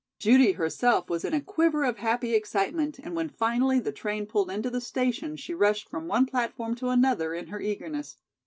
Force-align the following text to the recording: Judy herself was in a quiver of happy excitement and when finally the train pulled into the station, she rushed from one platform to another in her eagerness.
Judy 0.17 0.53
herself 0.53 1.11
was 1.11 1.23
in 1.23 1.31
a 1.35 1.39
quiver 1.39 1.83
of 1.83 1.97
happy 1.97 2.33
excitement 2.33 2.97
and 2.97 3.15
when 3.15 3.29
finally 3.29 3.79
the 3.79 3.91
train 3.91 4.25
pulled 4.25 4.49
into 4.49 4.71
the 4.71 4.81
station, 4.81 5.35
she 5.35 5.53
rushed 5.53 5.87
from 5.87 6.07
one 6.07 6.25
platform 6.25 6.73
to 6.73 6.89
another 6.89 7.35
in 7.35 7.49
her 7.49 7.61
eagerness. 7.61 8.17